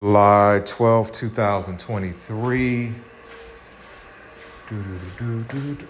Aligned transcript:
July 0.00 0.62
12, 0.64 1.10
2023. 1.10 2.92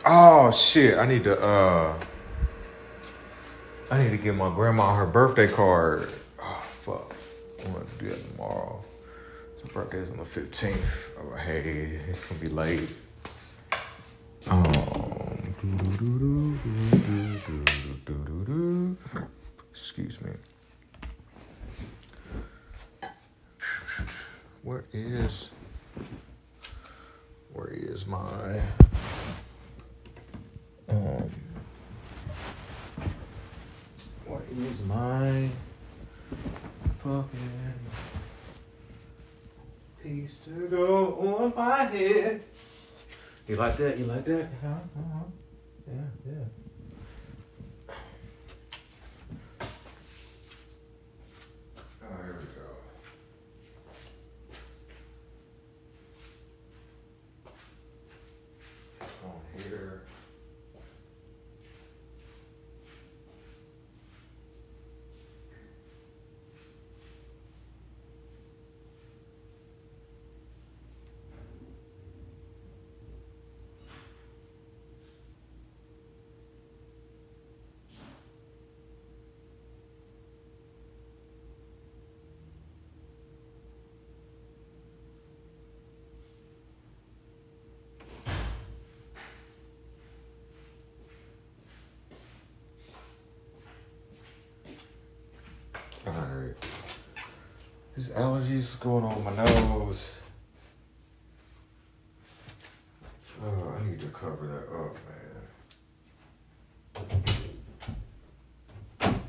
Oh 0.07 0.51
shit, 0.51 0.97
I 0.97 1.05
need 1.05 1.25
to 1.25 1.39
uh 1.39 1.95
I 3.91 4.03
need 4.03 4.09
to 4.09 4.17
give 4.17 4.35
my 4.35 4.49
grandma 4.55 4.95
her 4.95 5.05
birthday 5.05 5.47
card. 5.47 6.09
Oh 6.43 6.67
fuck. 6.81 7.15
I'm 7.67 7.73
gonna 7.75 7.85
do 7.99 8.09
that 8.09 8.31
tomorrow. 8.33 8.83
It's 9.53 9.61
Her 9.61 9.69
birthday's 9.69 10.11
on 10.11 10.17
the 10.17 10.25
15th. 10.25 11.11
Oh 11.21 11.37
hey, 11.37 12.01
it's 12.09 12.25
gonna 12.25 12.41
be 12.41 12.49
late. 12.49 12.89
Um, 14.49 14.65
excuse 19.71 20.19
me. 20.23 20.31
Where 24.69 24.85
is 24.93 25.49
where 27.55 27.69
is 27.69 28.07
my 28.07 28.61
um 30.91 31.31
what 34.27 34.43
is 34.59 34.83
my 34.83 35.49
fucking 37.03 37.73
piece 40.03 40.37
to 40.45 40.69
go 40.69 41.15
on 41.15 41.55
my 41.57 41.85
head? 41.85 42.43
You 43.47 43.57
like 43.57 43.79
that? 43.79 43.99
You 43.99 44.05
like 44.05 44.27
that? 44.27 44.49
Huh? 44.61 44.69
Uh-huh. 44.69 45.25
Yeah, 45.87 45.95
yeah. 46.27 46.45
Oh, 52.03 52.23
here 52.23 52.39
we 52.39 52.45
go. 52.45 52.61
On 59.25 59.63
here. 59.63 60.03
Alright. 96.07 96.55
These 97.99 98.11
allergies 98.11 98.79
going 98.79 99.05
on 99.05 99.25
my 99.25 99.35
nose. 99.35 100.13
Oh, 103.45 103.75
I 103.77 103.83
need 103.91 103.99
to 103.99 104.07
cover 104.07 104.47
that 104.47 104.69
up, 104.73 104.97
man. 109.03 109.21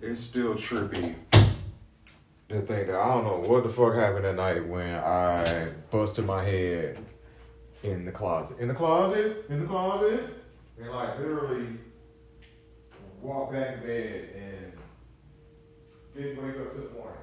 It's 0.00 0.20
still 0.20 0.54
trippy. 0.54 1.14
The 2.48 2.62
thing 2.62 2.86
that 2.86 2.96
I 2.96 3.08
don't 3.08 3.24
know 3.24 3.40
what 3.46 3.62
the 3.62 3.68
fuck 3.68 3.94
happened 3.94 4.24
that 4.24 4.36
night 4.36 4.66
when 4.66 4.94
I 4.94 5.68
busted 5.90 6.24
my 6.24 6.42
head 6.42 6.96
in 7.82 8.06
the 8.06 8.12
closet. 8.12 8.58
In 8.58 8.68
the 8.68 8.74
closet? 8.74 9.44
In 9.50 9.60
the 9.60 9.66
closet? 9.66 10.30
And 10.80 10.90
like 10.90 11.18
literally 11.18 11.76
walk 13.20 13.52
back 13.52 13.82
to 13.82 13.86
bed 13.86 14.30
and 14.34 14.72
didn't 16.16 16.42
wake 16.42 16.56
up 16.56 16.72
till 16.72 16.84
the 16.84 16.90
morning. 16.94 17.18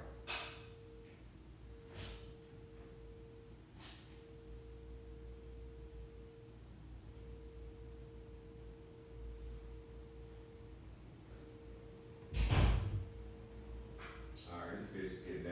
Alright, 14.52 14.78
this 14.94 15.04
bitch 15.04 15.14
is 15.14 15.20
getting 15.26 15.44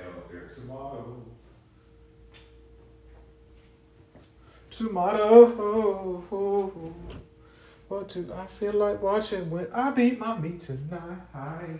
Tomato. 0.61 1.23
Tomato. 4.69 5.45
What 7.87 8.07
do 8.09 8.33
I 8.33 8.45
feel 8.45 8.73
like 8.73 9.01
watching 9.01 9.49
when 9.49 9.67
I 9.73 9.89
beat 9.91 10.19
my 10.19 10.37
meat 10.37 10.61
tonight? 10.61 11.79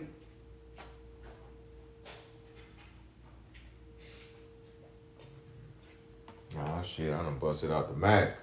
Oh 6.58 6.82
shit, 6.82 7.12
I 7.12 7.22
done 7.22 7.38
busted 7.38 7.70
out 7.70 7.88
the 7.88 7.96
Mac. 7.96 8.36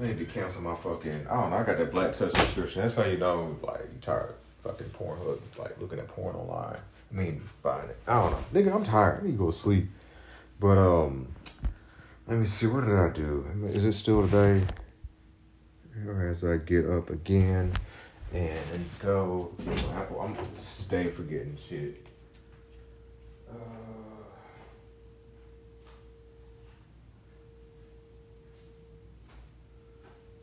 I 0.00 0.06
need 0.06 0.18
to 0.18 0.24
cancel 0.24 0.62
my 0.62 0.74
fucking 0.74 1.26
I 1.28 1.34
don't 1.40 1.50
know, 1.50 1.56
I 1.56 1.62
got 1.62 1.78
that 1.78 1.92
black 1.92 2.16
touch 2.16 2.32
subscription. 2.32 2.82
That's 2.82 2.96
how 2.96 3.04
you 3.04 3.18
know 3.18 3.56
like 3.62 3.82
you 3.92 3.98
tired 4.00 4.30
of 4.30 4.36
fucking 4.64 4.88
Pornhub, 4.88 5.38
like 5.58 5.80
looking 5.80 5.98
at 5.98 6.08
porn 6.08 6.34
online. 6.34 6.78
I 7.10 7.14
mean 7.14 7.42
it. 7.64 7.96
I 8.06 8.14
don't 8.14 8.30
know. 8.32 8.44
Nigga, 8.54 8.74
I'm 8.74 8.84
tired. 8.84 9.20
I 9.20 9.26
need 9.26 9.32
to 9.32 9.38
go 9.38 9.50
to 9.50 9.56
sleep. 9.56 9.88
But 10.58 10.78
um 10.78 11.28
let 12.26 12.38
me 12.38 12.46
see, 12.46 12.66
what 12.66 12.84
did 12.84 12.96
I 12.96 13.08
do? 13.08 13.46
Is 13.72 13.84
it 13.84 13.92
still 13.92 14.22
today? 14.22 14.64
As 16.22 16.44
I 16.44 16.56
get 16.58 16.88
up 16.88 17.10
again 17.10 17.72
and 18.32 18.84
go 19.00 19.52
Apple, 19.94 20.20
I'm 20.20 20.36
stay 20.56 21.10
forgetting 21.10 21.58
shit. 21.68 22.06
Uh 23.50 23.54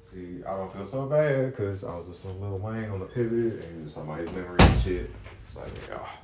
See, 0.03 0.41
I 0.47 0.56
don't 0.56 0.72
feel 0.72 0.85
so 0.85 1.06
bad 1.06 1.51
because 1.51 1.83
I 1.83 1.94
was 1.94 2.07
just 2.07 2.23
a 2.23 2.29
Lil 2.29 2.57
Wayne 2.59 2.89
on 2.89 3.00
the 3.00 3.06
pivot 3.06 3.66
and 3.66 3.85
just 3.85 3.97
about 3.97 4.19
his 4.19 4.31
memory 4.31 4.56
and 4.57 4.81
shit. 4.81 5.11
It's 5.47 5.56
like, 5.56 5.67
ah. 5.94 6.17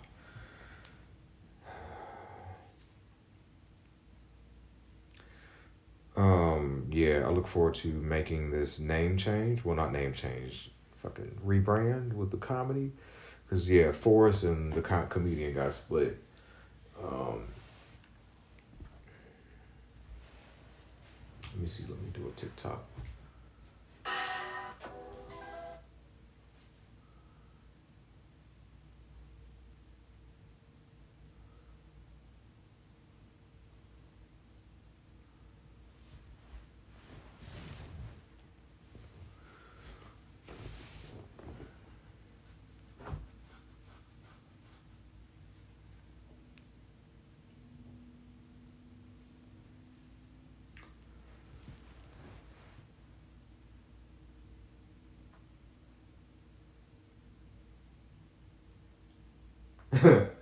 Um, 6.16 6.88
yeah, 6.92 7.24
I 7.26 7.30
look 7.30 7.48
forward 7.48 7.74
to 7.76 7.88
making 7.88 8.52
this 8.52 8.80
name 8.80 9.18
change. 9.18 9.66
Well, 9.66 9.76
not 9.76 9.92
name 9.92 10.14
change, 10.14 10.70
fucking 11.02 11.40
rebrand 11.46 12.14
with 12.14 12.32
the 12.32 12.38
comedy. 12.38 12.92
Because, 13.46 13.70
yeah, 13.70 13.92
Forrest 13.92 14.44
and 14.44 14.74
the 14.74 14.82
com- 14.82 15.08
comedian 15.08 15.54
got 15.54 15.74
split. 15.74 16.18
Um, 17.02 17.44
let 21.54 21.62
me 21.62 21.68
see, 21.68 21.84
let 21.90 22.00
me 22.02 22.10
do 22.14 22.28
a 22.28 22.40
TikTok. 22.40 22.84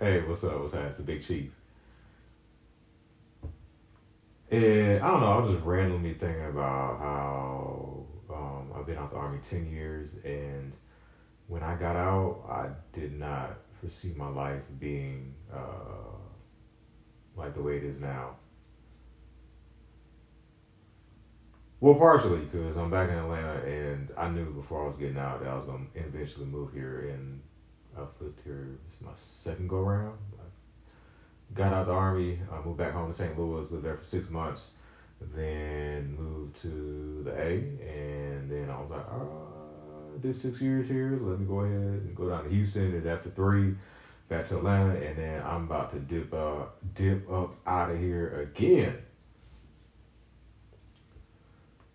Hey, 0.02 0.20
what's 0.22 0.44
up? 0.44 0.60
What's 0.60 0.74
that? 0.74 0.86
It's 0.86 0.98
the 0.98 1.04
Big 1.04 1.24
Chief. 1.24 1.52
And 4.50 5.00
I 5.00 5.12
don't 5.12 5.22
know, 5.22 5.28
I 5.28 5.38
was 5.38 5.54
just 5.54 5.64
randomly 5.64 6.16
thinking 6.16 6.48
about 6.48 6.98
how 6.98 8.06
um, 8.34 8.72
I've 8.76 8.88
been 8.88 8.98
out 8.98 9.12
the 9.12 9.18
Army 9.18 9.38
10 9.48 9.68
years, 9.68 10.16
and 10.26 10.74
when 11.48 11.62
I 11.62 11.76
got 11.76 11.96
out, 11.96 12.40
I 12.50 12.70
did 12.98 13.14
not 13.14 13.60
foresee 13.80 14.16
my 14.18 14.28
life 14.28 14.64
being 14.80 15.36
uh, 15.54 16.18
like 17.36 17.54
the 17.54 17.62
way 17.62 17.78
it 17.78 17.84
is 17.84 18.00
now. 18.00 18.38
Well, 21.80 21.96
partially 21.96 22.40
because 22.40 22.76
I'm 22.76 22.90
back 22.90 23.10
in 23.12 23.18
Atlanta, 23.20 23.62
and 23.68 24.10
I 24.18 24.30
knew 24.30 24.52
before 24.52 24.84
I 24.84 24.88
was 24.88 24.98
getting 24.98 25.20
out 25.20 25.42
that 25.42 25.50
I 25.50 25.56
was 25.56 25.66
going 25.66 25.88
to 25.94 26.00
eventually 26.00 26.48
move 26.48 26.74
here, 26.74 27.12
and 27.14 27.40
I've 27.98 28.08
lived 28.20 28.40
here. 28.44 28.68
It's 28.90 29.02
my 29.02 29.12
second 29.16 29.68
go 29.68 29.80
round. 29.82 30.18
got 31.54 31.74
out 31.74 31.82
of 31.82 31.88
the 31.88 31.94
army, 31.94 32.40
I 32.52 32.66
moved 32.66 32.78
back 32.78 32.94
home 32.94 33.12
to 33.12 33.18
St. 33.18 33.38
Louis, 33.38 33.70
lived 33.72 33.84
there 33.84 33.98
for 33.98 34.06
six 34.06 34.30
months, 34.30 34.70
then 35.36 36.16
moved 36.18 36.62
to 36.62 37.22
the 37.26 37.38
A, 37.38 37.54
and 37.86 38.50
then 38.50 38.70
I 38.70 38.80
was 38.80 38.90
like, 38.90 39.06
uh, 39.12 40.18
did 40.22 40.36
six 40.36 40.62
years 40.62 40.88
here. 40.88 41.20
Let 41.22 41.40
me 41.40 41.46
go 41.46 41.62
ahead 41.62 41.76
and 41.76 42.16
go 42.16 42.30
down 42.30 42.44
to 42.44 42.50
Houston, 42.50 43.04
that 43.04 43.24
for 43.24 43.30
three, 43.32 43.76
back 44.30 44.48
to 44.50 44.58
Atlanta, 44.58 44.96
and 44.96 45.18
then 45.18 45.42
I'm 45.44 45.66
about 45.66 45.92
to 45.92 46.00
dip 46.00 46.34
uh 46.34 46.66
dip 46.96 47.30
up 47.32 47.56
out 47.68 47.92
of 47.92 48.00
here 48.00 48.50
again. 48.56 48.98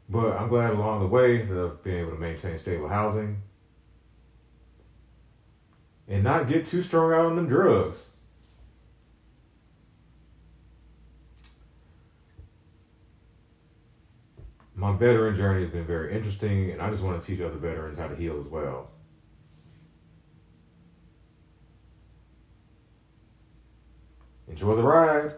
But 0.09 0.37
I'm 0.37 0.49
glad 0.49 0.71
along 0.71 1.01
the 1.01 1.09
way 1.09 1.43
that 1.43 1.59
I've 1.59 1.83
been 1.83 1.97
able 1.97 2.13
to 2.13 2.19
maintain 2.19 2.59
stable 2.59 2.89
housing 2.89 3.43
and 6.09 6.23
not 6.23 6.49
get 6.49 6.67
too 6.67 6.83
strung 6.83 7.13
out 7.13 7.27
on 7.27 7.37
them 7.37 7.49
drugs. 7.49 8.07
My 14.75 14.93
veteran 14.93 15.37
journey 15.37 15.63
has 15.63 15.71
been 15.71 15.87
very 15.87 16.15
interesting, 16.15 16.71
and 16.71 16.83
I 16.83 16.91
just 16.91 17.03
want 17.03 17.21
to 17.21 17.27
teach 17.27 17.41
other 17.41 17.57
veterans 17.57 17.99
how 17.99 18.09
to 18.09 18.15
heal 18.15 18.39
as 18.39 18.47
well. 18.47 18.91
Enjoy 24.49 24.77
the 24.77 24.83
ride. 24.83 25.35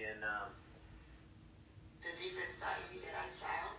In 0.00 0.22
um, 0.24 0.48
the 2.00 2.08
different 2.22 2.50
side 2.50 2.76
of 2.88 2.94
you 2.94 3.00
that 3.00 3.24
I 3.24 3.28
style. 3.28 3.74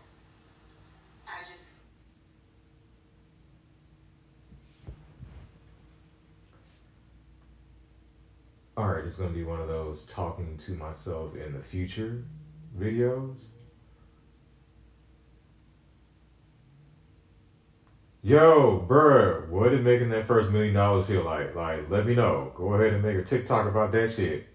I 1.27 1.43
just 1.43 1.77
all 8.77 8.87
right, 8.87 9.03
it's 9.03 9.17
gonna 9.17 9.31
be 9.31 9.43
one 9.43 9.59
of 9.59 9.67
those 9.67 10.03
talking 10.03 10.57
to 10.65 10.71
myself 10.73 11.35
in 11.35 11.53
the 11.53 11.63
future 11.63 12.23
videos. 12.77 13.37
Yo, 18.23 18.85
bruh, 18.87 19.47
what 19.49 19.69
did 19.69 19.83
making 19.83 20.09
that 20.09 20.27
first 20.27 20.51
million 20.51 20.75
dollars 20.75 21.07
feel 21.07 21.23
like? 21.23 21.55
Like, 21.55 21.89
let 21.89 22.05
me 22.05 22.13
know. 22.13 22.51
Go 22.55 22.73
ahead 22.75 22.93
and 22.93 23.01
make 23.01 23.17
a 23.17 23.23
TikTok 23.23 23.67
about 23.67 23.91
that 23.93 24.13
shit. 24.13 24.45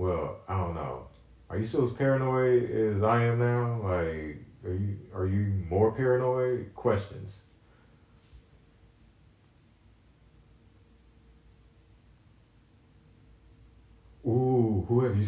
Well, 0.00 0.38
I 0.48 0.56
don't 0.56 0.74
know. 0.74 1.08
Are 1.49 1.49
you 1.60 1.66
still 1.66 1.84
as 1.84 1.92
paranoid 1.92 2.70
as 2.70 3.02
I 3.02 3.22
am 3.24 3.38
now? 3.38 3.80
Like, 3.82 4.44
are 4.64 4.74
you 4.74 4.98
are 5.14 5.26
you 5.26 5.52
more 5.68 5.92
paranoid? 5.92 6.74
Questions. 6.74 7.40
Ooh, 14.26 14.84
who 14.88 15.02
have 15.04 15.16
you? 15.16 15.26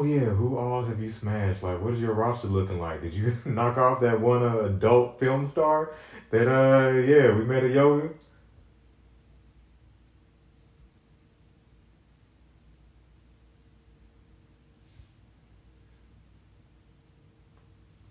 Oh 0.00 0.02
yeah, 0.02 0.30
who 0.30 0.56
all 0.56 0.82
have 0.84 0.98
you 0.98 1.10
smashed? 1.10 1.62
Like, 1.62 1.78
what 1.82 1.92
is 1.92 2.00
your 2.00 2.14
roster 2.14 2.48
looking 2.48 2.80
like? 2.80 3.02
Did 3.02 3.12
you 3.14 3.34
knock 3.44 3.76
off 3.76 4.00
that 4.00 4.18
one 4.18 4.42
uh, 4.42 4.60
adult 4.60 5.18
film 5.20 5.50
star? 5.52 5.90
That 6.30 6.48
uh 6.48 6.96
yeah, 6.96 7.30
we 7.36 7.44
met 7.44 7.64
a 7.64 7.68
yoga. 7.68 8.10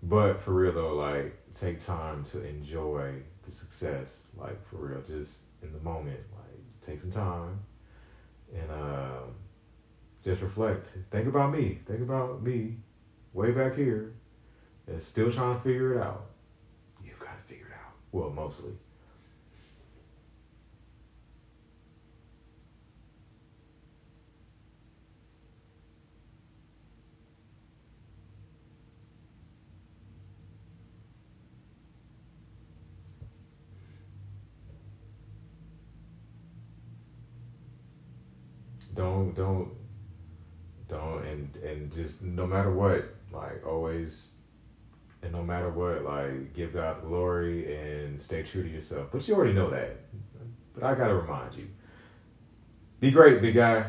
But 0.02 0.40
for 0.40 0.52
real 0.54 0.72
though, 0.72 0.94
like 0.94 1.32
take 1.54 1.80
time 1.80 2.24
to 2.24 2.40
enjoy 2.42 3.22
the 3.42 3.52
success. 3.52 4.22
Like 4.36 4.62
for 4.64 4.76
real, 4.76 5.00
just 5.00 5.42
in 5.62 5.72
the 5.72 5.78
moment. 5.78 6.20
Like 6.36 6.60
take 6.82 7.00
some 7.00 7.10
time 7.10 7.60
and 8.54 8.70
uh, 8.70 9.22
just 10.24 10.42
reflect. 10.42 10.88
Think 11.10 11.26
about 11.26 11.52
me. 11.52 11.80
Think 11.86 12.00
about 12.02 12.42
me 12.42 12.76
way 13.32 13.52
back 13.52 13.74
here 13.74 14.12
and 14.86 15.00
still 15.00 15.30
trying 15.32 15.56
to 15.56 15.62
figure 15.62 15.94
it 15.94 16.02
out. 16.02 16.26
You've 17.04 17.18
got 17.18 17.36
to 17.36 17.42
figure 17.48 17.66
it 17.66 17.74
out. 17.74 17.94
Well, 18.12 18.30
mostly. 18.30 18.72
Don't 38.94 39.34
don't 39.34 39.70
don't 40.90 41.24
and 41.24 41.56
and 41.56 41.92
just 41.92 42.22
no 42.22 42.46
matter 42.46 42.70
what, 42.70 43.04
like 43.32 43.66
always 43.66 44.32
and 45.22 45.32
no 45.32 45.42
matter 45.42 45.70
what, 45.70 46.02
like 46.04 46.52
give 46.54 46.74
God 46.74 46.98
the 46.98 47.06
glory 47.06 47.74
and 47.74 48.20
stay 48.20 48.42
true 48.42 48.62
to 48.62 48.68
yourself. 48.68 49.08
But 49.12 49.26
you 49.28 49.34
already 49.34 49.54
know 49.54 49.70
that. 49.70 49.96
But 50.74 50.84
I 50.84 50.94
gotta 50.94 51.14
remind 51.14 51.54
you. 51.54 51.68
Be 53.00 53.10
great, 53.10 53.40
big 53.40 53.54
guy. 53.54 53.86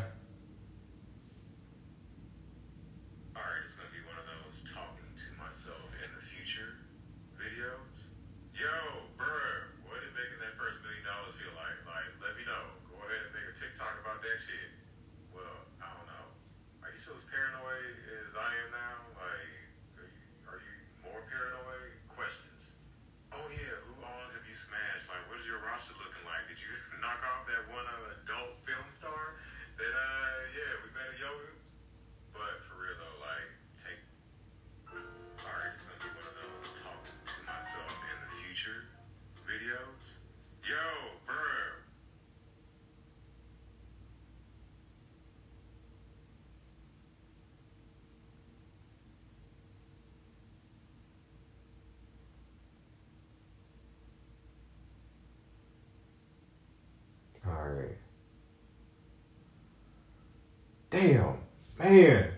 Damn, 60.92 61.38
man. 61.78 62.28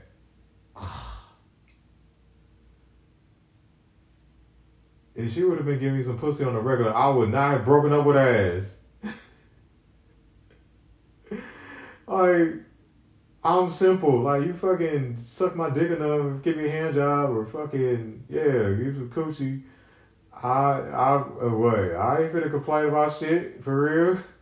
If 5.17 5.33
she 5.33 5.45
would 5.45 5.59
have 5.59 5.67
been 5.67 5.79
giving 5.79 5.99
me 5.99 6.03
some 6.03 6.19
pussy 6.19 6.43
on 6.43 6.55
the 6.55 6.61
regular, 6.61 6.93
I 6.93 7.09
would 7.09 7.31
not 7.31 7.53
have 7.53 7.65
broken 7.65 7.93
up 7.93 8.05
with 8.05 8.17
ass. 8.17 8.75
like, 12.09 12.55
I'm 13.45 13.71
simple. 13.71 14.23
Like 14.23 14.43
you 14.43 14.55
fucking 14.55 15.17
suck 15.17 15.55
my 15.55 15.71
dick 15.71 15.93
enough, 15.93 16.43
give 16.43 16.57
me 16.57 16.67
a 16.67 16.71
hand 16.71 16.97
job, 16.97 17.31
or 17.31 17.47
fucking 17.47 18.25
yeah, 18.29 18.73
give 18.73 18.97
some 18.97 19.11
coochie. 19.15 19.63
I 20.33 20.49
I 20.49 21.15
uh, 21.17 21.51
what? 21.51 21.79
I 21.79 22.25
ain't 22.25 22.33
finna 22.33 22.51
complain 22.51 22.87
about 22.87 23.15
shit 23.15 23.63
for 23.63 23.83
real. 23.83 24.19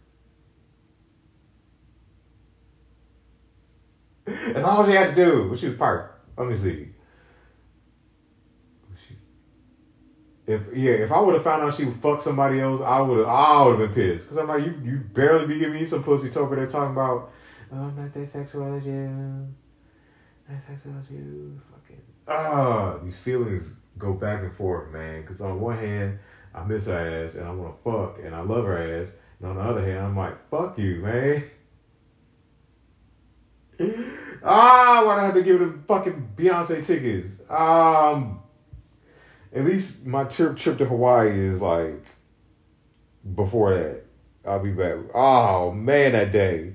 That's 4.52 4.64
all 4.64 4.86
she 4.86 4.92
had 4.92 5.14
to 5.14 5.24
do. 5.24 5.48
But 5.50 5.58
she 5.58 5.68
was 5.68 5.76
parked. 5.76 6.20
Let 6.38 6.48
me 6.48 6.56
see. 6.56 6.88
If 10.46 10.60
yeah, 10.74 10.92
if 10.92 11.12
I 11.12 11.20
would 11.20 11.34
have 11.34 11.44
found 11.44 11.62
out 11.62 11.74
she 11.74 11.84
would 11.84 12.00
fuck 12.00 12.20
somebody 12.20 12.60
else, 12.60 12.80
I 12.80 13.00
would 13.00 13.18
have 13.18 13.28
I 13.28 13.64
would 13.64 13.78
have 13.78 13.94
been 13.94 14.16
pissed. 14.16 14.28
Cause 14.28 14.38
I'm 14.38 14.48
like, 14.48 14.64
you 14.64 14.74
you 14.82 14.98
barely 14.98 15.46
be 15.46 15.58
giving 15.58 15.80
me 15.80 15.86
some 15.86 16.02
pussy 16.02 16.30
talking 16.30 16.56
there 16.56 16.66
talking 16.66 16.92
about, 16.92 17.30
oh, 17.72 17.76
I'm 17.76 17.96
not 17.96 18.12
that 18.12 18.32
sexual 18.32 18.74
as 18.74 18.84
you, 18.84 18.92
not 20.48 20.60
sexual 20.66 20.94
as 21.00 21.08
you, 21.10 21.60
fucking 21.70 22.02
ah, 22.26 22.98
these 23.04 23.16
feelings 23.18 23.72
go 23.98 24.14
back 24.14 24.42
and 24.42 24.52
forth, 24.56 24.92
man. 24.92 25.24
Cause 25.24 25.40
on 25.40 25.60
one 25.60 25.78
hand, 25.78 26.18
I 26.52 26.64
miss 26.64 26.86
her 26.86 27.24
ass 27.24 27.36
and 27.36 27.44
I 27.46 27.52
want 27.52 27.76
to 27.76 27.82
fuck 27.90 28.18
and 28.24 28.34
I 28.34 28.40
love 28.40 28.64
her 28.64 28.76
ass, 28.76 29.12
and 29.38 29.48
on 29.48 29.56
the 29.56 29.62
other 29.62 29.84
hand, 29.84 30.00
I'm 30.06 30.16
like, 30.16 30.50
fuck 30.50 30.76
you, 30.76 30.96
man. 30.96 31.44
ah, 34.44 35.02
why 35.04 35.14
do 35.14 35.20
I 35.20 35.24
have 35.24 35.34
to 35.34 35.42
give 35.42 35.60
them 35.60 35.84
fucking 35.86 36.30
Beyonce 36.36 36.84
tickets? 36.84 37.40
Um, 37.50 38.40
at 39.54 39.64
least 39.64 40.06
my 40.06 40.24
trip 40.24 40.56
trip 40.56 40.78
to 40.78 40.84
Hawaii 40.84 41.38
is 41.48 41.60
like 41.60 42.04
before 43.34 43.74
that. 43.74 44.04
I'll 44.44 44.62
be 44.62 44.72
back. 44.72 44.96
Oh 45.14 45.70
man, 45.70 46.12
that 46.12 46.32
day. 46.32 46.74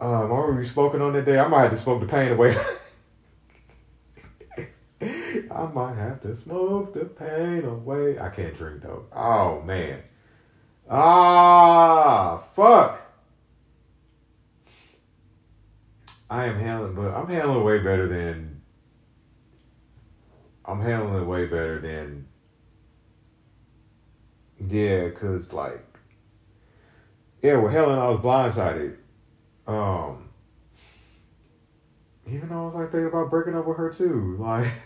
Um, 0.00 0.32
I 0.32 0.50
we 0.50 0.64
spoken 0.64 1.02
on 1.02 1.12
that 1.12 1.26
day. 1.26 1.38
I 1.38 1.46
might 1.46 1.62
have 1.62 1.72
to 1.72 1.76
smoke 1.76 2.00
the 2.00 2.06
pain 2.06 2.32
away. 2.32 2.56
I 5.02 5.66
might 5.66 5.96
have 5.96 6.20
to 6.22 6.34
smoke 6.34 6.94
the 6.94 7.04
pain 7.04 7.64
away. 7.64 8.18
I 8.18 8.30
can't 8.30 8.56
drink 8.56 8.82
though. 8.82 9.04
Oh 9.12 9.60
man. 9.62 10.02
Ah, 10.88 12.42
fuck. 12.56 13.00
I 16.30 16.46
am 16.46 16.60
handling, 16.60 16.94
but 16.94 17.12
I'm 17.12 17.26
handling 17.26 17.64
way 17.64 17.78
better 17.78 18.06
than. 18.06 18.62
I'm 20.64 20.80
handling 20.80 21.26
way 21.26 21.46
better 21.46 21.80
than. 21.80 22.28
Yeah, 24.68 25.10
cause 25.10 25.52
like. 25.52 25.84
Yeah, 27.42 27.56
with 27.56 27.72
Helen, 27.72 27.98
I 27.98 28.08
was 28.08 28.20
blindsided. 28.20 28.96
Um. 29.66 30.28
Even 32.26 32.48
though 32.48 32.62
I 32.62 32.66
was 32.66 32.74
like 32.76 32.92
thinking 32.92 33.08
about 33.08 33.30
breaking 33.30 33.56
up 33.56 33.66
with 33.66 33.76
her 33.76 33.92
too, 33.92 34.36
like. 34.38 34.70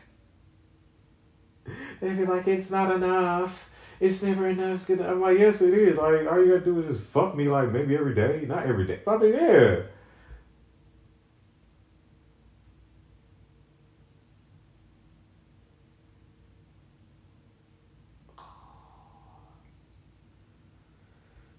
They 2.01 2.13
be 2.13 2.27
like, 2.27 2.47
it's 2.47 2.71
not 2.71 2.91
enough. 2.95 3.71
It's 3.99 4.23
never 4.23 4.49
enough. 4.49 4.75
It's 4.75 4.85
good. 4.85 5.01
I'm 5.01 5.23
like, 5.23 5.39
yes, 5.39 5.63
it 5.63 5.73
is. 5.73 5.97
Like, 5.97 6.31
all 6.31 6.39
you 6.45 6.53
gotta 6.53 6.61
do 6.65 6.81
is 6.81 6.99
just 6.99 7.09
fuck 7.09 7.35
me, 7.35 7.49
like 7.49 7.71
maybe 7.71 7.97
every 7.97 8.15
day, 8.15 8.45
not 8.47 8.67
every 8.67 8.87
day. 8.87 8.97
Probably 8.97 9.33
yeah. 9.33 9.81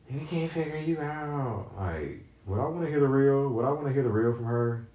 You 0.10 0.26
can't 0.28 0.45
figure 0.56 0.78
you 0.78 1.02
out. 1.02 1.72
Like, 1.78 2.26
would 2.46 2.60
I 2.60 2.66
want 2.66 2.86
to 2.86 2.90
hear 2.90 3.02
the 3.02 3.08
real? 3.08 3.50
Would 3.50 3.66
I 3.66 3.72
want 3.72 3.88
to 3.88 3.94
hear 3.94 4.04
the 4.04 4.10
real 4.10 4.34
from 4.34 4.46
her? 4.46 4.88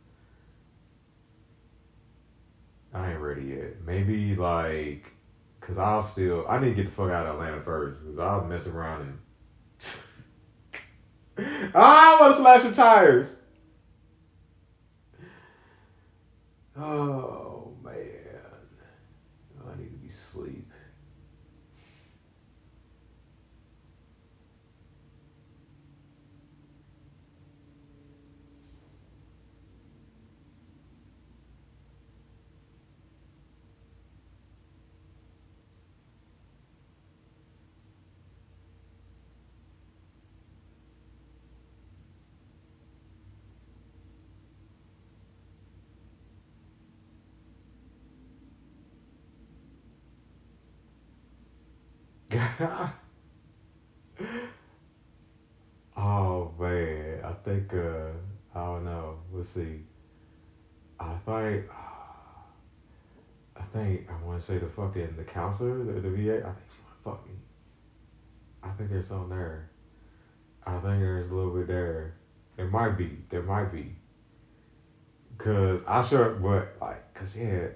I 2.95 3.13
ain't 3.13 3.21
ready 3.21 3.43
yet. 3.43 3.83
Maybe 3.85 4.35
like, 4.35 5.13
cause 5.61 5.77
I'll 5.77 6.03
still. 6.03 6.47
I 6.49 6.59
need 6.59 6.71
to 6.71 6.75
get 6.75 6.87
the 6.87 6.93
fuck 6.93 7.11
out 7.11 7.27
of 7.27 7.35
Atlanta 7.35 7.61
first, 7.61 8.03
cause 8.03 8.19
I'll 8.19 8.45
mess 8.45 8.67
around 8.67 9.03
and. 9.03 9.19
Ah, 11.75 12.19
I 12.19 12.21
want 12.21 12.35
to 12.35 12.41
slash 12.43 12.65
your 12.65 12.73
tires. 12.73 13.29
Oh 16.77 17.75
man, 17.85 17.95
I 19.67 19.79
need 19.79 19.91
to 19.91 19.97
be 19.97 20.09
asleep. 20.09 20.71
oh 55.97 56.53
man, 56.59 57.25
I 57.25 57.33
think 57.43 57.73
uh 57.73 58.11
I 58.55 58.65
don't 58.65 58.85
know. 58.85 59.17
Let's 59.33 59.49
see. 59.49 59.81
I 60.99 61.15
think 61.25 61.65
I 63.57 63.63
think 63.73 64.11
I 64.11 64.27
want 64.27 64.41
to 64.41 64.47
say 64.47 64.59
the 64.59 64.67
fucking 64.67 65.15
the 65.17 65.25
counselor, 65.25 65.85
the, 65.85 66.01
the 66.01 66.11
VA. 66.11 66.47
I 66.47 66.53
think 66.53 66.69
she 66.69 66.83
want 66.83 66.97
to 66.97 67.03
fuck 67.03 67.27
me. 67.27 67.33
I 68.63 68.69
think 68.73 68.91
there's 68.91 69.09
something 69.09 69.31
there. 69.31 69.71
I 70.67 70.73
think 70.73 71.01
there's 71.01 71.31
a 71.31 71.35
little 71.35 71.55
bit 71.55 71.67
there. 71.67 72.17
There 72.57 72.67
might 72.67 72.99
be. 72.99 73.25
There 73.31 73.43
might 73.43 73.73
be. 73.73 73.97
Cause 75.39 75.81
I 75.89 76.05
sure, 76.05 76.33
but 76.33 76.77
like, 76.79 77.15
cause 77.15 77.35
yeah, 77.35 77.69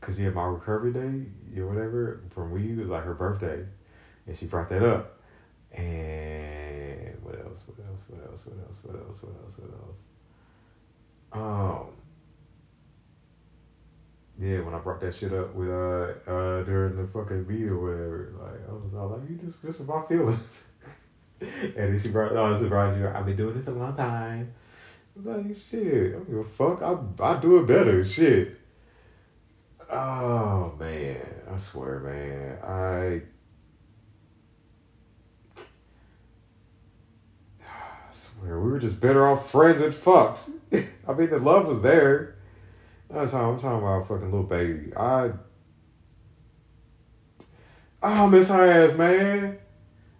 cause 0.00 0.18
yeah, 0.18 0.30
my 0.30 0.44
recovery 0.44 0.92
day, 0.92 1.60
or 1.60 1.68
whatever, 1.68 2.22
from 2.34 2.50
weed 2.50 2.78
was 2.78 2.88
like 2.88 3.04
her 3.04 3.14
birthday 3.14 3.64
and 4.30 4.38
she 4.38 4.46
brought 4.46 4.68
that 4.70 4.82
up. 4.82 5.18
And 5.72 7.16
what 7.22 7.34
else? 7.34 7.62
What 7.66 7.78
else? 7.86 8.00
What 8.08 8.30
else? 8.30 8.46
What 8.46 8.58
else? 8.58 8.78
What 8.82 8.96
else? 8.96 9.22
What 9.22 9.34
else? 9.42 9.54
What 9.58 9.72
else? 9.72 9.96
Um. 11.32 11.86
Yeah, 14.40 14.60
when 14.60 14.74
I 14.74 14.78
brought 14.78 15.00
that 15.00 15.14
shit 15.14 15.34
up 15.34 15.54
with 15.54 15.68
uh 15.68 16.14
uh 16.26 16.62
during 16.62 16.96
the 16.96 17.06
fucking 17.12 17.46
meet 17.46 17.68
or 17.68 17.78
whatever, 17.78 18.32
like 18.40 18.68
I 18.68 18.72
was 18.72 18.94
all 18.96 19.08
like, 19.08 19.28
"You 19.28 19.36
just 19.36 19.60
just 19.62 19.80
my 19.86 20.02
feelings," 20.06 20.64
and 21.40 21.74
then 21.76 22.00
she 22.02 22.08
brought, 22.08 22.32
"Oh, 22.32 22.54
this 22.54 22.62
is 22.62 22.70
Roger. 22.70 23.14
I've 23.14 23.26
been 23.26 23.36
doing 23.36 23.58
this 23.58 23.66
a 23.66 23.72
long 23.72 23.96
time." 23.96 24.54
I'm 25.16 25.48
like, 25.48 25.56
"Shit, 25.70 26.10
I 26.10 26.12
don't 26.12 26.30
give 26.30 26.38
a 26.38 26.44
fuck. 26.44 26.82
I 26.82 26.96
I 27.22 27.40
do 27.40 27.58
it 27.58 27.66
better." 27.66 28.04
Shit. 28.04 28.59
Oh 30.02 30.72
man, 30.80 31.20
I 31.54 31.58
swear, 31.58 31.98
man, 32.00 32.58
I 32.64 33.20
where 38.40 38.58
we 38.60 38.70
were 38.70 38.78
just 38.78 38.98
better 38.98 39.28
off 39.28 39.50
friends 39.50 39.82
and 39.82 39.92
fucked. 39.92 40.48
I 40.72 41.12
mean, 41.12 41.28
the 41.28 41.38
love 41.38 41.66
was 41.66 41.82
there. 41.82 42.36
That's 43.10 43.32
how 43.32 43.50
I'm 43.50 43.60
talking 43.60 43.86
about 43.86 44.08
fucking 44.08 44.30
little 44.30 44.44
baby. 44.44 44.96
I, 44.96 45.32
I 48.02 48.24
miss 48.26 48.48
her 48.48 48.70
ass, 48.70 48.96
man. 48.96 49.58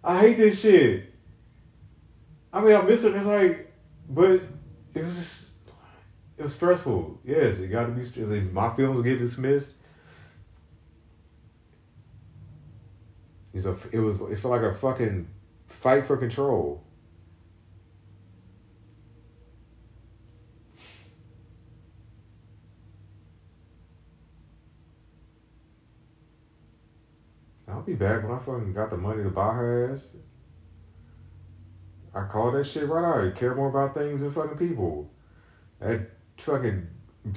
I 0.03 0.19
hate 0.19 0.37
this 0.37 0.61
shit. 0.61 1.11
I 2.53 2.61
mean, 2.61 2.75
I 2.75 2.83
miss 2.83 3.01
her. 3.01 3.15
It's 3.15 3.25
like, 3.25 3.73
but 4.07 4.43
it 4.93 5.03
was 5.03 5.17
just, 5.17 5.50
it 6.41 6.45
was 6.45 6.55
stressful. 6.55 7.19
Yes, 7.23 7.59
it 7.59 7.67
got 7.67 7.85
to 7.85 7.91
be 7.91 8.03
stressful. 8.03 8.35
My 8.51 8.73
would 8.75 9.05
get 9.05 9.19
dismissed. 9.19 9.73
It's 13.53 13.65
a, 13.65 13.77
it 13.91 13.99
was, 13.99 14.21
it 14.21 14.39
felt 14.39 14.53
like 14.53 14.63
a 14.63 14.73
fucking 14.73 15.27
fight 15.67 16.07
for 16.07 16.17
control. 16.17 16.83
I'll 27.67 27.83
be 27.83 27.93
back 27.93 28.23
when 28.23 28.31
I 28.31 28.39
fucking 28.39 28.73
got 28.73 28.89
the 28.89 28.97
money 28.97 29.21
to 29.21 29.29
buy 29.29 29.53
her 29.53 29.93
ass. 29.93 30.15
I 32.15 32.23
call 32.23 32.51
that 32.53 32.65
shit 32.65 32.87
right 32.87 33.05
out. 33.05 33.27
I 33.27 33.37
care 33.37 33.53
more 33.53 33.69
about 33.69 33.93
things 33.93 34.21
than 34.21 34.31
fucking 34.31 34.57
people. 34.57 35.07
That 35.79 36.09
fucking 36.41 36.87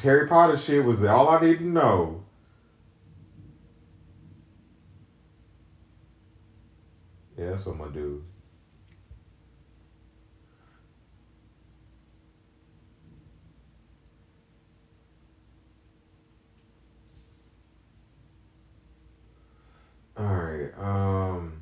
Harry 0.02 0.26
Potter 0.26 0.56
shit 0.56 0.84
was 0.84 1.04
all 1.04 1.28
I 1.28 1.40
needed 1.40 1.58
to 1.61 1.66
know. 1.66 2.25
Yeah, 7.38 7.50
that's 7.50 7.66
what 7.66 7.73
I'm 7.73 7.78
gonna 7.78 7.92
do. 7.92 8.25
All 20.16 20.25
right. 20.25 20.70
Um. 20.78 21.53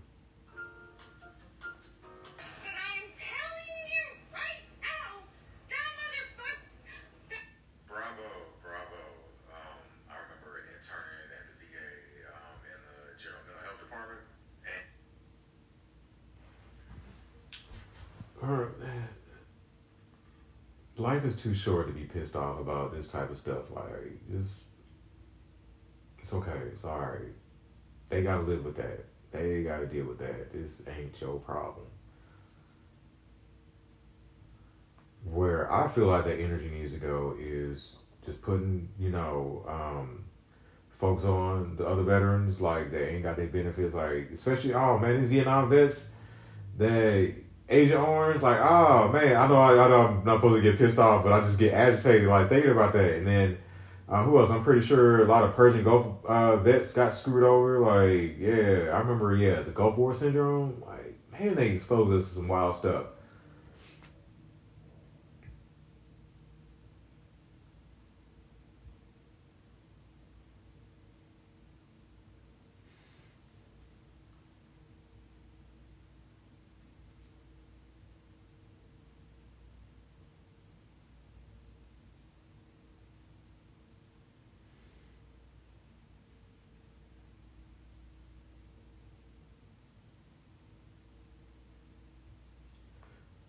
Life 21.02 21.24
is 21.24 21.36
too 21.36 21.54
short 21.54 21.88
to 21.88 21.92
be 21.92 22.04
pissed 22.04 22.36
off 22.36 22.60
about 22.60 22.94
this 22.94 23.08
type 23.08 23.30
of 23.30 23.36
stuff. 23.36 23.64
Like, 23.74 24.18
just 24.30 24.62
it's 26.20 26.32
okay. 26.32 26.58
It's 26.72 26.84
all 26.84 27.00
right. 27.00 27.32
They 28.08 28.22
gotta 28.22 28.42
live 28.42 28.64
with 28.64 28.76
that. 28.76 29.04
They 29.32 29.64
gotta 29.64 29.86
deal 29.86 30.06
with 30.06 30.18
that. 30.18 30.52
This 30.52 30.70
ain't 30.86 31.20
your 31.20 31.38
problem. 31.40 31.86
Where 35.24 35.72
I 35.72 35.88
feel 35.88 36.06
like 36.06 36.24
that 36.24 36.38
energy 36.38 36.68
needs 36.68 36.92
to 36.92 36.98
go 36.98 37.36
is 37.38 37.96
just 38.24 38.40
putting, 38.42 38.88
you 38.98 39.10
know, 39.10 39.64
um, 39.68 40.24
folks 40.98 41.24
on 41.24 41.76
the 41.76 41.86
other 41.86 42.02
veterans 42.02 42.60
like 42.60 42.92
they 42.92 43.08
ain't 43.08 43.24
got 43.24 43.36
their 43.36 43.46
benefits. 43.46 43.94
Like 43.94 44.30
especially, 44.32 44.74
oh 44.74 44.98
man, 44.98 45.20
these 45.20 45.30
Vietnam 45.30 45.68
vets, 45.68 46.06
they 46.76 47.41
Agent 47.68 48.00
Orange, 48.00 48.42
like, 48.42 48.58
oh 48.60 49.08
man, 49.12 49.36
I 49.36 49.46
know 49.46 49.56
I, 49.56 49.72
I 49.72 49.88
know 49.88 50.06
I'm 50.06 50.24
not 50.24 50.38
supposed 50.38 50.62
to 50.62 50.70
get 50.70 50.78
pissed 50.78 50.98
off, 50.98 51.24
but 51.24 51.32
I 51.32 51.40
just 51.40 51.58
get 51.58 51.72
agitated 51.72 52.28
like 52.28 52.48
thinking 52.48 52.72
about 52.72 52.92
that. 52.92 53.14
And 53.14 53.26
then 53.26 53.58
uh, 54.08 54.24
who 54.24 54.38
else? 54.38 54.50
I'm 54.50 54.62
pretty 54.62 54.86
sure 54.86 55.22
a 55.22 55.26
lot 55.26 55.42
of 55.44 55.54
Persian 55.54 55.84
Gulf 55.84 56.22
uh, 56.26 56.56
vets 56.56 56.92
got 56.92 57.14
screwed 57.14 57.44
over. 57.44 57.78
Like, 57.78 58.36
yeah, 58.38 58.90
I 58.92 58.98
remember, 58.98 59.34
yeah, 59.34 59.62
the 59.62 59.70
Gulf 59.70 59.96
War 59.96 60.14
syndrome. 60.14 60.82
Like, 60.86 61.18
man, 61.32 61.54
they 61.54 61.70
exposed 61.70 62.12
us 62.12 62.28
to 62.28 62.34
some 62.34 62.48
wild 62.48 62.76
stuff. 62.76 63.06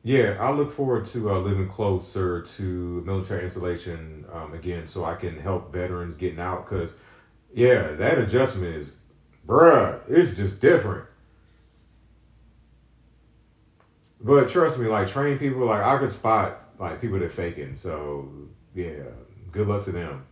Yeah, 0.04 0.36
I 0.40 0.52
look 0.52 0.74
forward 0.74 1.08
to 1.08 1.32
uh, 1.32 1.40
living 1.40 1.70
closer 1.70 2.42
to 2.42 2.64
military 3.06 3.46
installation 3.46 4.26
um, 4.34 4.54
again, 4.54 4.86
so 4.86 5.06
I 5.06 5.16
can 5.16 5.40
help 5.40 5.72
veterans 5.72 6.18
getting 6.18 6.42
out. 6.42 6.68
Cause, 6.68 6.92
yeah, 7.54 7.94
that 7.94 8.18
adjustment 8.20 8.76
is, 8.76 8.92
bruh, 9.48 10.02
it's 10.10 10.36
just 10.36 10.60
different. 10.60 11.06
But 14.20 14.50
trust 14.50 14.78
me, 14.78 14.88
like 14.88 15.08
trained 15.08 15.40
people, 15.40 15.66
like 15.66 15.84
I 15.84 15.98
could 15.98 16.12
spot 16.12 16.60
like 16.80 17.00
people 17.00 17.20
that 17.20 17.32
faking. 17.32 17.76
So 17.76 18.30
yeah, 18.76 19.04
good 19.52 19.68
luck 19.68 19.84
to 19.86 19.92
them. 19.92 20.26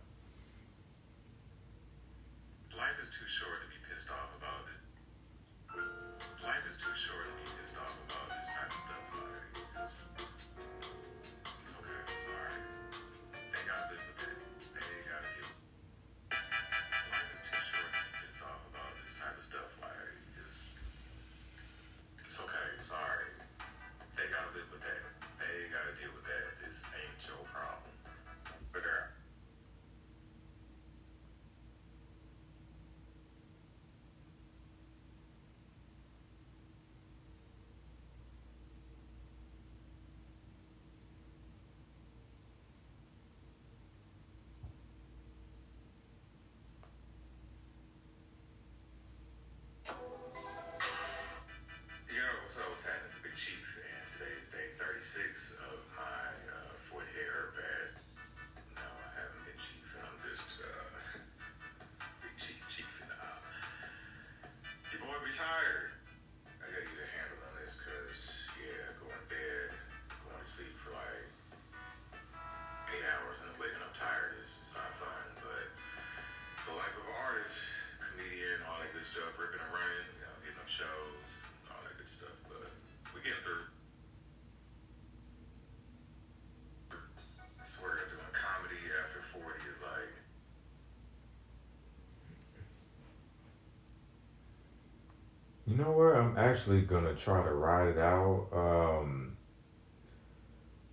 I'm 96.32 96.38
actually 96.38 96.80
gonna 96.82 97.14
try 97.14 97.42
to 97.42 97.52
ride 97.52 97.88
it 97.88 97.98
out. 97.98 98.46
Um, 98.52 99.36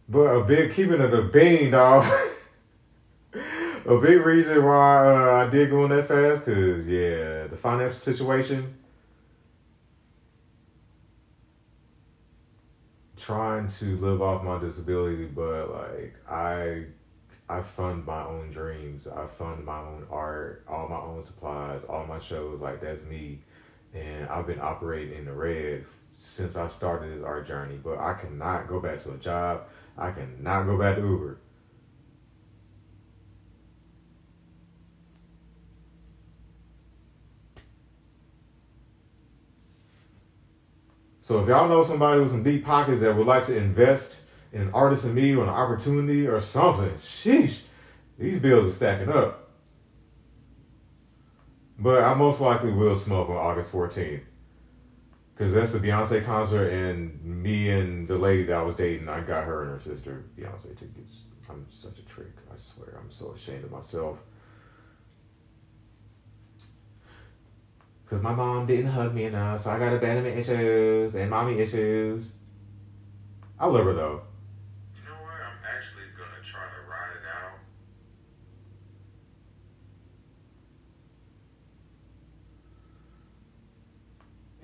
but 0.10 0.26
a 0.26 0.44
big 0.44 0.74
keeping 0.74 1.00
it 1.00 1.14
a 1.14 1.24
bean, 1.24 1.72
dog. 1.72 2.06
a 3.34 3.98
big 4.00 4.20
reason 4.20 4.64
why 4.66 4.98
uh, 4.98 5.46
I 5.48 5.50
did 5.50 5.70
go 5.70 5.86
in 5.86 5.92
that 5.92 6.08
fast, 6.10 6.44
cause 6.44 6.86
yeah, 6.86 7.48
the 7.48 7.56
financial 7.58 8.00
situation. 8.00 8.76
Trying 13.16 13.68
to 13.68 13.98
live 13.98 14.22
off 14.22 14.44
my 14.44 14.60
disability, 14.60 15.26
but 15.26 15.72
like 15.72 16.16
I, 16.30 16.86
I 17.48 17.62
fund 17.62 18.06
my 18.06 18.24
own 18.24 18.52
dreams. 18.52 19.08
I 19.08 19.26
fund 19.28 19.64
my 19.64 19.80
own 19.80 20.06
art, 20.12 20.66
all 20.68 20.90
my 20.90 21.00
own 21.00 21.24
supplies, 21.24 21.84
all 21.88 22.06
my 22.06 22.20
shows. 22.20 22.60
Like 22.60 22.82
that's 22.82 23.04
me 23.04 23.40
and 23.94 24.28
I've 24.28 24.48
been 24.48 24.60
operating 24.60 25.18
in 25.18 25.26
the 25.26 25.34
red 25.34 25.86
since 26.14 26.56
I 26.56 26.68
started 26.68 27.18
this 27.18 27.24
art 27.24 27.48
journey. 27.48 27.80
But 27.84 27.98
I 28.00 28.14
cannot 28.14 28.68
go 28.68 28.80
back 28.80 29.04
to 29.04 29.12
a 29.12 29.18
job. 29.18 29.64
I 29.98 30.12
cannot 30.12 30.66
go 30.66 30.78
back 30.78 30.96
to 30.96 31.02
Uber. 31.02 31.40
So 41.22 41.40
if 41.40 41.48
y'all 41.48 41.70
know 41.70 41.84
somebody 41.84 42.20
with 42.22 42.32
some 42.32 42.42
deep 42.42 42.66
pockets 42.66 43.02
that 43.02 43.16
would 43.16 43.28
like 43.28 43.46
to 43.46 43.56
invest 43.56 44.20
in 44.52 44.62
an 44.62 44.72
artist 44.74 45.06
in 45.06 45.14
me 45.14 45.36
or 45.36 45.44
an 45.44 45.50
opportunity 45.50 46.26
or 46.26 46.42
something, 46.42 46.92
sheesh, 47.04 47.60
these 48.18 48.40
bills 48.40 48.68
are 48.68 48.72
stacking 48.72 49.10
up. 49.10 49.49
But 51.82 52.04
I 52.04 52.14
most 52.14 52.42
likely 52.42 52.74
will 52.74 52.98
smoke 52.98 53.30
on 53.30 53.38
August 53.38 53.72
14th. 53.72 54.24
Because 55.34 55.54
that's 55.54 55.72
the 55.72 55.80
Beyonce 55.80 56.26
concert, 56.26 56.68
and 56.68 57.24
me 57.24 57.70
and 57.70 58.06
the 58.06 58.18
lady 58.18 58.44
that 58.44 58.58
I 58.58 58.62
was 58.62 58.76
dating, 58.76 59.08
I 59.08 59.22
got 59.22 59.46
her 59.46 59.64
and 59.64 59.72
her 59.72 59.80
sister 59.80 60.26
Beyonce 60.38 60.78
tickets. 60.78 61.22
I'm 61.50 61.66
such 61.70 61.98
a 62.00 62.02
trick. 62.04 62.34
I 62.54 62.58
swear. 62.58 63.00
I'm 63.02 63.10
so 63.10 63.32
ashamed 63.32 63.64
of 63.64 63.72
myself. 63.72 64.18
Because 68.04 68.22
my 68.22 68.34
mom 68.34 68.66
didn't 68.66 68.92
hug 68.92 69.14
me 69.14 69.24
enough, 69.24 69.62
so 69.62 69.70
I 69.70 69.80
got 69.80 69.94
abandonment 69.94 70.38
issues 70.38 71.16
and 71.16 71.30
mommy 71.30 71.60
issues. 71.60 72.26
I 73.58 73.68
love 73.68 73.86
her 73.86 73.94
though. 73.94 74.22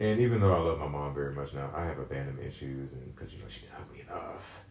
And 0.06 0.22
even 0.22 0.39
though 0.39 0.54
I 0.54 0.60
love 0.60 0.78
my 0.78 0.88
mom 0.88 1.15
very 1.15 1.34
much 1.34 1.54
now, 1.54 1.72
I 1.76 1.84
have 1.86 1.98
abandonment 1.98 2.48
issues, 2.48 2.91
and 2.94 3.15
because 3.15 3.34
you 3.34 3.39
know 3.39 3.46
she 3.50 3.62
didn't 3.62 3.74
hug 3.74 3.91
me 3.91 4.02
enough. 4.02 4.63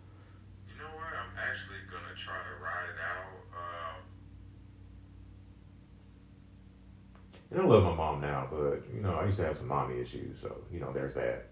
You 0.68 0.78
know 0.78 0.90
what? 0.94 1.10
I'm 1.10 1.36
actually 1.36 1.78
gonna 1.90 2.14
try 2.14 2.36
to 2.36 2.62
ride 2.62 2.88
it 2.94 3.00
out. 3.02 3.42
Um... 3.58 4.02
And 7.50 7.60
I 7.60 7.64
love 7.64 7.82
my 7.82 7.94
mom 7.94 8.20
now, 8.20 8.46
but 8.48 8.84
you 8.94 9.00
know 9.02 9.14
I 9.14 9.26
used 9.26 9.38
to 9.38 9.44
have 9.44 9.58
some 9.58 9.66
mommy 9.66 9.98
issues, 10.00 10.40
so 10.40 10.56
you 10.72 10.78
know 10.78 10.92
there's 10.92 11.14
that. 11.14 11.50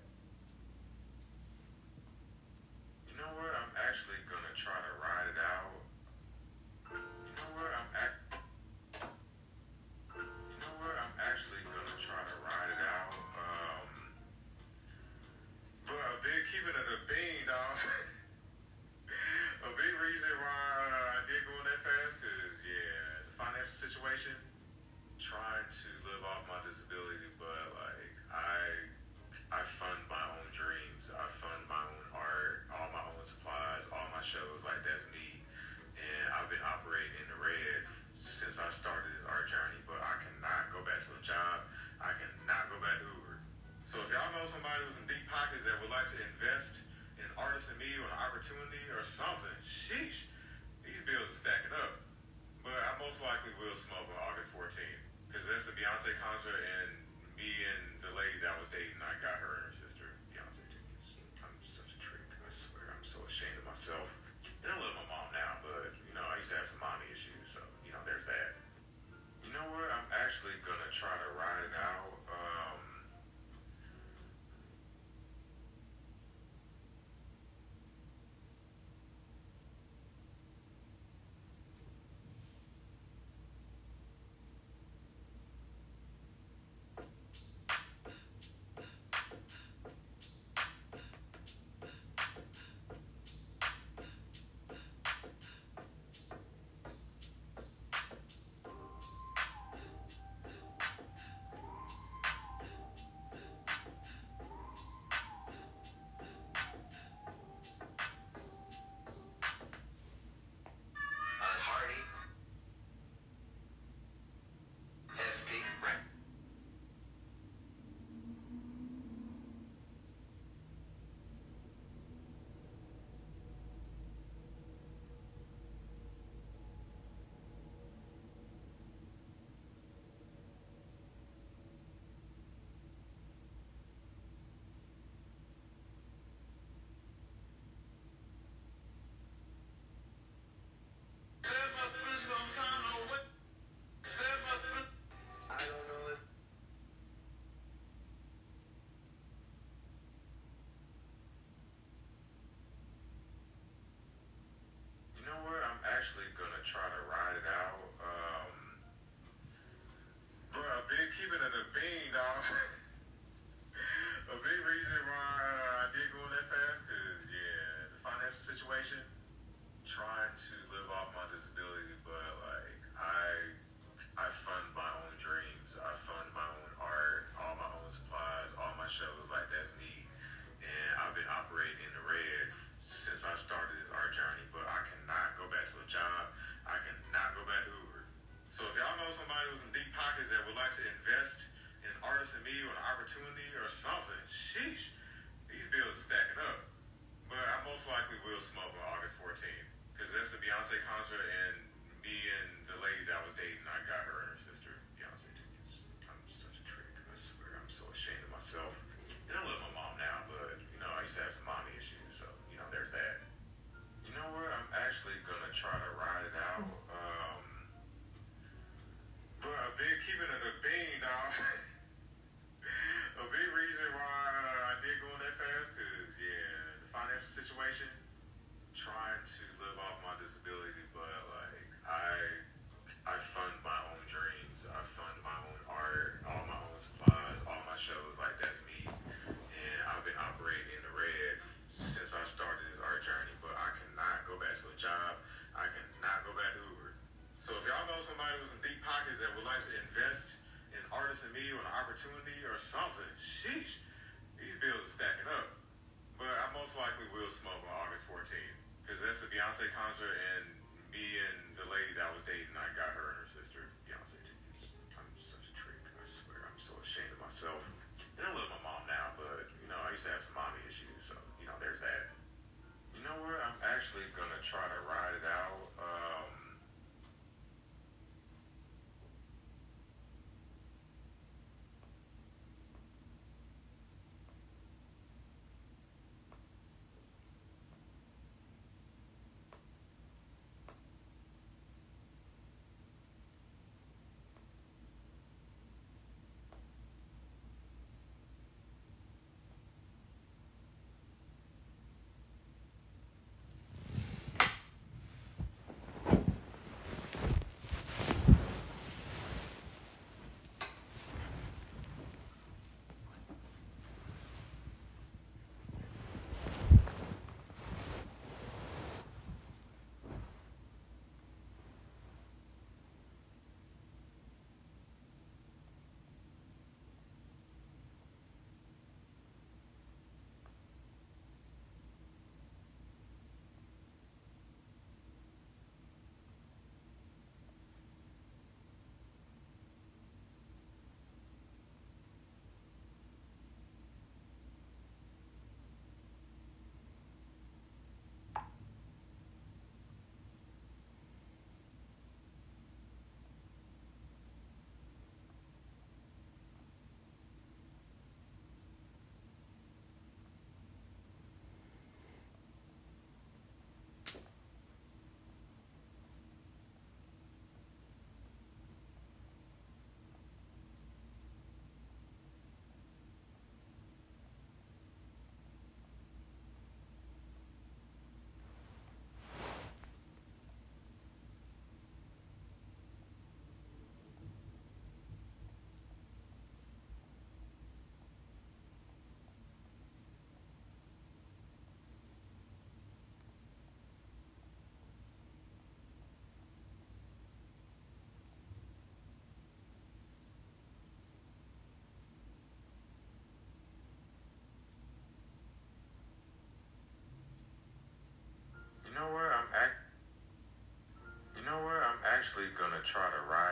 Try 412.85 413.09
to 413.11 413.31
ride 413.31 413.52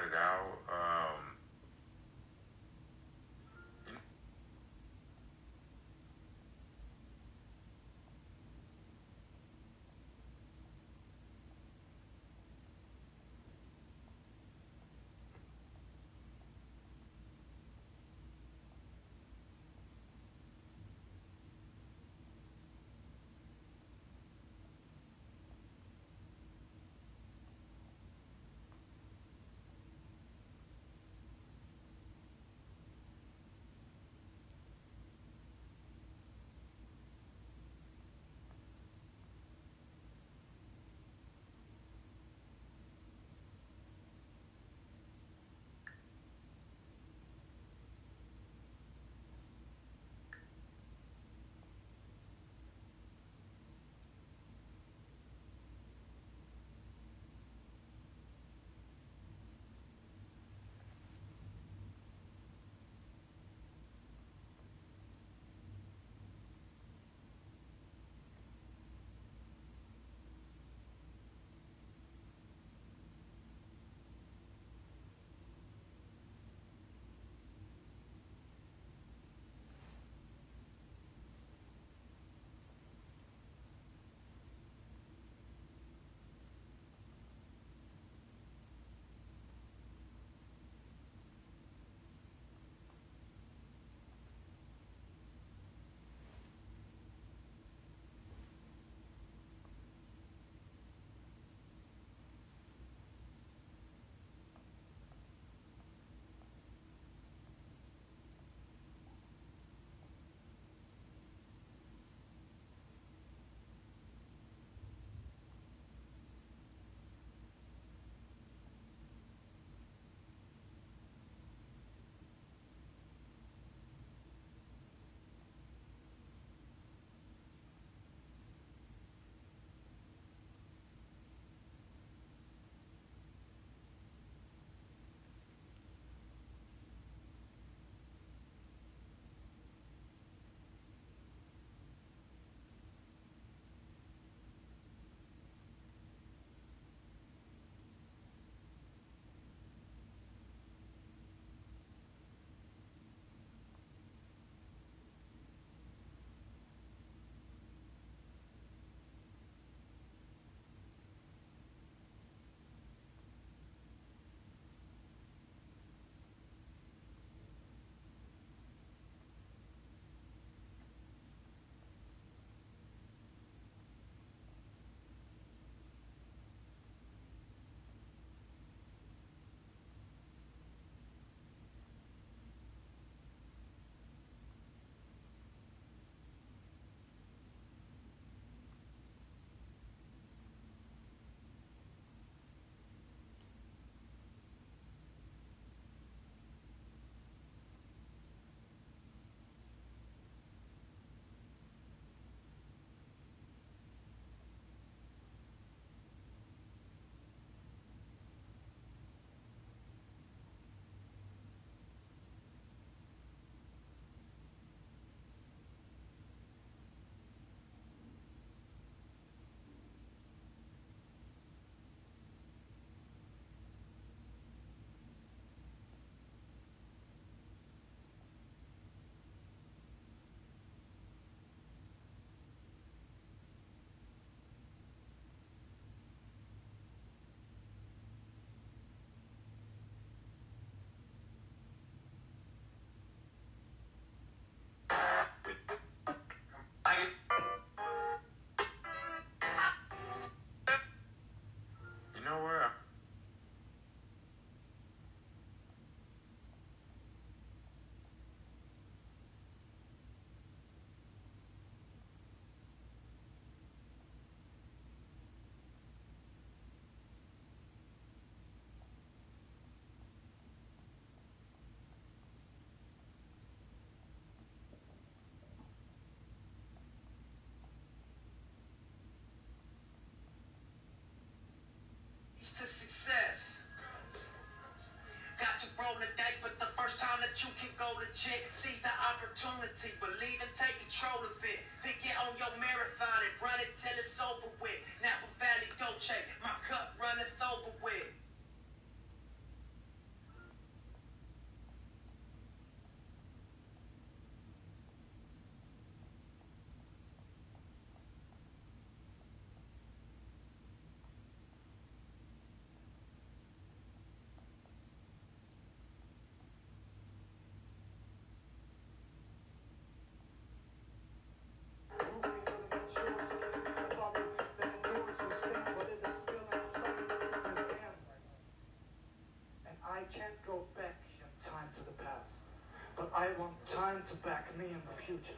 I 333.21 333.29
want 333.39 333.53
time 333.67 334.01
to 334.07 334.17
back 334.27 334.49
me 334.57 334.65
in 334.65 334.81
the 334.89 335.03
future. 335.03 335.37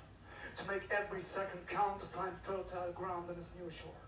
To 0.55 0.69
make 0.69 0.83
every 0.93 1.19
second 1.19 1.67
count 1.67 1.99
to 1.99 2.07
find 2.07 2.31
fertile 2.41 2.93
ground 2.93 3.29
in 3.29 3.35
this 3.35 3.57
new 3.61 3.69
shore. 3.73 4.02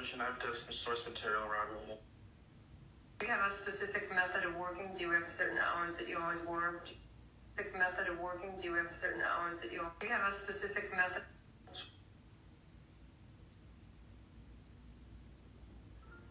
For 0.00 0.16
the 0.16 0.18
television. 0.18 0.20
I 0.20 0.24
have 0.24 0.38
to 0.40 0.56
some 0.56 0.74
source 0.74 1.06
material 1.06 1.42
around 1.42 1.98
do 3.18 3.26
you 3.26 3.32
have 3.32 3.46
a 3.46 3.50
specific 3.50 4.08
method 4.14 4.48
of 4.48 4.56
working? 4.56 4.88
Do 4.96 5.02
you 5.02 5.10
have 5.10 5.28
certain 5.28 5.58
hours 5.58 5.96
that 5.98 6.08
you 6.08 6.16
always 6.16 6.40
work? 6.42 6.88
Specific 7.52 7.78
method 7.78 8.08
of 8.08 8.18
working? 8.18 8.48
Do 8.58 8.64
you 8.64 8.74
have 8.76 8.94
certain 8.94 9.20
hours 9.20 9.60
that 9.60 9.70
you? 9.70 9.80
Always? 9.80 9.92
Do 10.00 10.06
you 10.06 10.12
have 10.12 10.26
a 10.26 10.32
specific 10.32 10.90
method? 10.96 11.20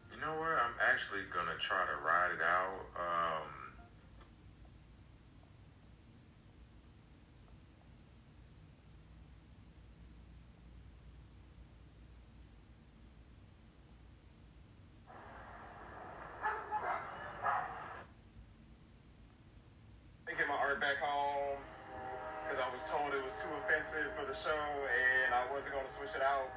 You 0.09 0.19
know 0.19 0.33
what? 0.39 0.57
I'm 0.57 0.73
actually 0.81 1.29
gonna 1.31 1.59
try 1.59 1.85
to 1.85 2.03
ride 2.03 2.31
it 2.33 2.41
out. 2.41 2.81
Um, 2.97 3.59
Back 20.79 21.03
home 21.03 21.59
because 22.47 22.55
I 22.63 22.71
was 22.71 22.87
told 22.87 23.11
it 23.11 23.19
was 23.19 23.35
too 23.35 23.51
offensive 23.59 24.15
for 24.15 24.23
the 24.23 24.31
show 24.31 24.55
and 24.55 25.35
I 25.35 25.43
wasn't 25.51 25.75
gonna 25.75 25.91
switch 25.91 26.15
it 26.15 26.23
out. 26.23 26.47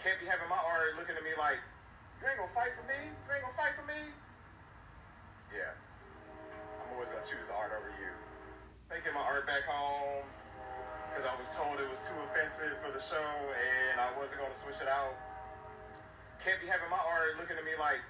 Can't 0.00 0.16
be 0.16 0.24
having 0.24 0.48
my 0.48 0.56
art 0.56 0.96
looking 0.96 1.12
at 1.12 1.20
me 1.20 1.36
like, 1.36 1.60
you 2.16 2.24
ain't 2.24 2.40
gonna 2.40 2.56
fight 2.56 2.72
for 2.72 2.80
me? 2.88 2.96
You 2.96 3.28
ain't 3.28 3.44
gonna 3.44 3.60
fight 3.60 3.76
for 3.76 3.84
me? 3.84 4.08
Yeah. 5.52 5.76
I'm 6.80 6.96
always 6.96 7.12
gonna 7.12 7.28
choose 7.28 7.44
the 7.44 7.52
art 7.52 7.76
over 7.76 7.92
you. 8.00 8.08
Taking 8.88 9.12
my 9.12 9.20
art 9.20 9.44
back 9.44 9.68
home 9.68 10.24
because 11.12 11.28
I 11.28 11.36
was 11.36 11.52
told 11.52 11.76
it 11.84 11.88
was 11.92 12.08
too 12.08 12.16
offensive 12.32 12.72
for 12.80 12.88
the 12.88 13.04
show 13.04 13.20
and 13.20 14.00
I 14.00 14.16
wasn't 14.16 14.40
gonna 14.40 14.56
switch 14.56 14.80
it 14.80 14.88
out. 14.88 15.12
Can't 16.40 16.56
be 16.56 16.72
having 16.72 16.88
my 16.88 17.04
art 17.04 17.36
looking 17.36 17.60
at 17.60 17.68
me 17.68 17.76
like, 17.76 18.00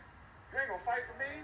you 0.55 0.63
ain't 0.63 0.71
gonna 0.71 0.87
fight 0.87 1.03
for 1.03 1.19
me? 1.19 1.43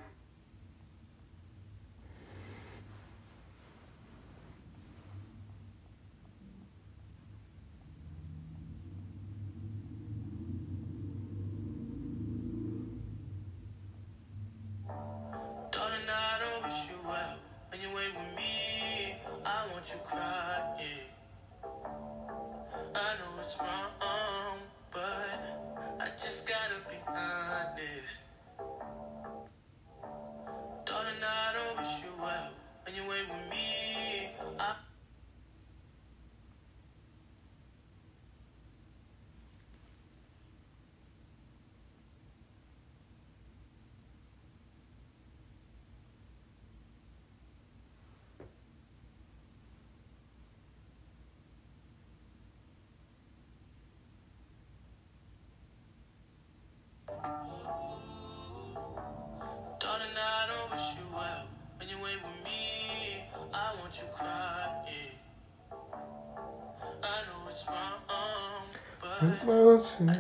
I 69.23 69.27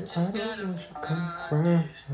just 0.04 0.36
gotta 0.36 0.66
be 0.66 0.82
honest. 1.50 2.10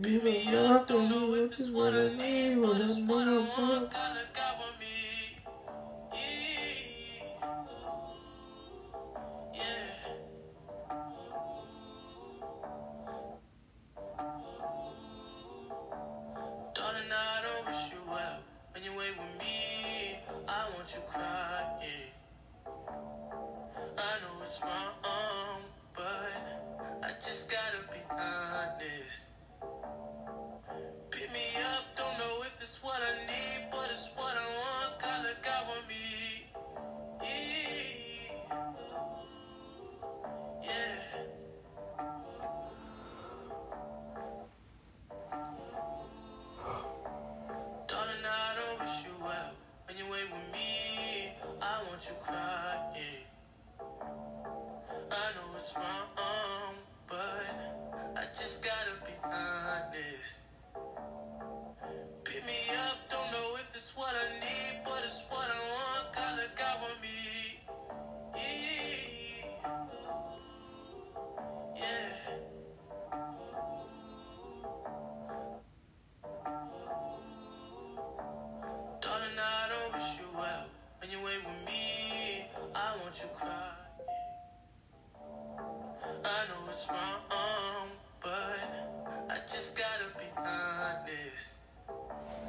Beat 0.00 0.24
me 0.24 0.56
up, 0.56 0.88
don't 0.88 1.08
know 1.08 1.32
if 1.34 1.52
it's 1.52 1.70
what 1.70 1.94
I 1.94 2.08
need, 2.08 2.60
but 2.60 2.80
it's 2.80 2.98
what 2.98 3.28
I 3.28 3.38
want. 3.38 3.92
Gotta 3.92 4.26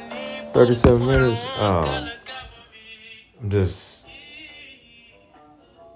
minutes. 1.06 1.40
Oh. 1.56 1.82
Gotta 1.82 2.12
cover 2.24 2.48
me. 2.70 3.38
I'm 3.40 3.50
just 3.50 4.06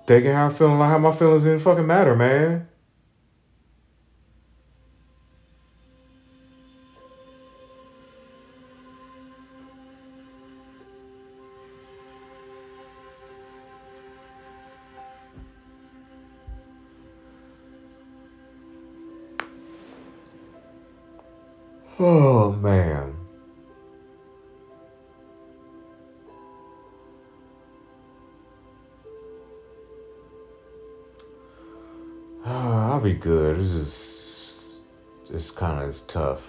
thinking 0.07 0.33
how 0.33 0.47
I'm 0.47 0.55
feeling 0.55 0.79
like 0.79 0.89
how 0.91 0.99
my 0.99 1.13
feelings 1.13 1.45
didn't 1.45 1.61
fucking 1.61 1.87
matter, 1.87 2.17
man. 2.17 2.69
Oh 21.99 22.53
man. 22.53 23.17
Ah, 32.45 32.93
I'll 32.93 33.01
be 33.01 33.15
good. 33.15 33.59
This 33.59 33.71
is 33.71 34.75
it's 35.31 35.51
kind 35.51 35.83
of 35.83 35.89
is 35.89 36.03
tough. 36.03 36.43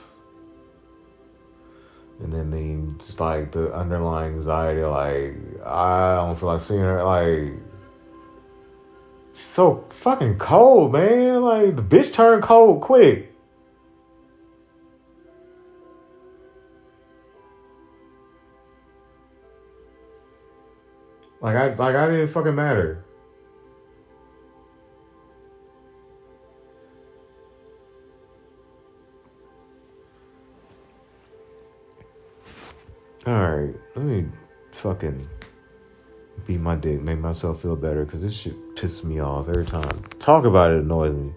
And 2.19 2.33
then 2.33 2.51
the 2.51 3.01
just 3.01 3.21
like 3.21 3.53
the 3.53 3.73
underlying 3.73 4.35
anxiety, 4.39 4.81
like 4.81 5.33
I 5.65 6.15
don't 6.15 6.37
feel 6.37 6.49
like 6.49 6.61
seeing 6.61 6.81
her. 6.81 7.05
Like 7.05 7.53
so 9.33 9.85
fucking 9.91 10.39
cold, 10.39 10.91
man. 10.91 11.41
Like 11.41 11.77
the 11.77 11.83
bitch 11.83 12.11
turned 12.11 12.43
cold 12.43 12.81
quick. 12.81 13.33
Like 21.47 21.55
I 21.55 21.73
like 21.75 21.95
I 21.95 22.07
didn't 22.07 22.27
fucking 22.27 22.55
matter. 22.55 23.05
Alright, 33.25 33.75
let 33.95 34.05
me 34.05 34.25
fucking 34.71 35.25
beat 36.45 36.59
my 36.59 36.75
dick, 36.75 37.01
make 37.01 37.19
myself 37.19 37.61
feel 37.61 37.77
better, 37.77 38.03
because 38.03 38.19
this 38.19 38.33
shit 38.33 38.75
pisses 38.75 39.05
me 39.05 39.21
off 39.21 39.47
every 39.47 39.65
time. 39.65 40.03
Talk 40.19 40.43
about 40.43 40.71
it 40.71 40.81
annoys 40.81 41.13
me. 41.13 41.31